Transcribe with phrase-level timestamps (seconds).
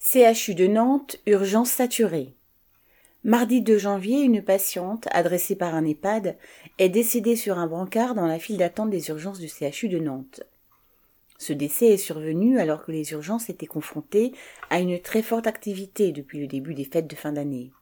[0.00, 2.32] CHU de Nantes, urgence saturée.
[3.24, 6.36] Mardi 2 janvier, une patiente, adressée par un EHPAD,
[6.78, 10.44] est décédée sur un brancard dans la file d'attente des urgences du CHU de Nantes.
[11.36, 14.32] Ce décès est survenu alors que les urgences étaient confrontées
[14.70, 17.72] à une très forte activité depuis le début des fêtes de fin d'année.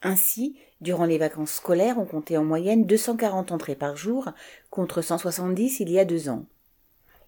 [0.00, 4.30] Ainsi, durant les vacances scolaires, on comptait en moyenne 240 entrées par jour
[4.70, 6.46] contre 170 il y a deux ans.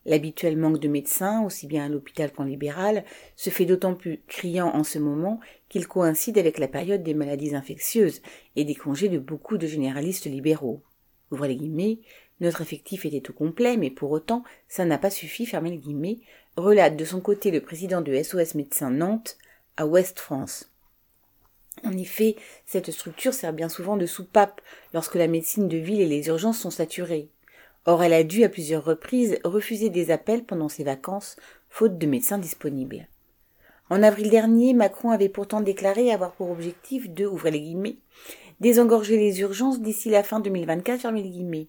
[0.08, 3.04] L'habituel manque de médecins, aussi bien à l'hôpital qu'en libéral,
[3.36, 5.38] se fait d'autant plus criant en ce moment
[5.68, 8.22] qu'il coïncide avec la période des maladies infectieuses
[8.56, 10.82] et des congés de beaucoup de généralistes libéraux.
[11.30, 11.98] Ouvrez les guillemets,
[12.40, 16.20] notre effectif était au complet, mais pour autant, ça n'a pas suffi, fermez les guillemets,
[16.56, 19.36] relate de son côté le président de SOS Médecins Nantes
[19.76, 20.72] à Ouest France.
[21.84, 24.62] En effet, cette structure sert bien souvent de soupape
[24.94, 27.28] lorsque la médecine de ville et les urgences sont saturées.
[27.88, 31.36] Or, elle a dû à plusieurs reprises refuser des appels pendant ses vacances,
[31.70, 33.08] faute de médecins disponibles.
[33.88, 37.96] En avril dernier, Macron avait pourtant déclaré avoir pour objectif de, les guillemets,
[38.60, 41.68] désengorger les urgences d'ici la fin 2024, fermez les guillemets.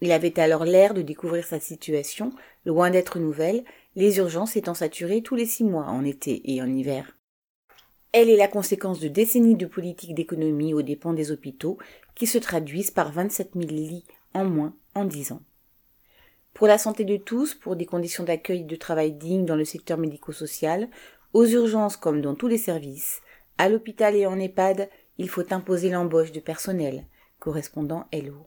[0.00, 2.32] Il avait alors l'air de découvrir sa situation,
[2.64, 3.62] loin d'être nouvelle,
[3.94, 7.14] les urgences étant saturées tous les six mois, en été et en hiver.
[8.12, 11.76] Elle est la conséquence de décennies de politique d'économie aux dépens des hôpitaux,
[12.14, 15.42] qui se traduisent par 27 000 lits en moins en dix ans.
[16.52, 19.64] Pour la santé de tous, pour des conditions d'accueil et de travail dignes dans le
[19.64, 20.88] secteur médico-social,
[21.32, 23.20] aux urgences comme dans tous les services,
[23.58, 27.06] à l'hôpital et en EHPAD, il faut imposer l'embauche de personnel,
[27.38, 28.46] correspondant LO.